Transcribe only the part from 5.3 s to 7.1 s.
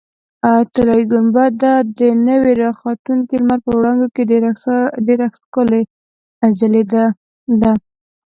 ښکلې ځلېدله.